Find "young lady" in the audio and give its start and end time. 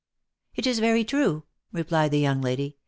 2.17-2.77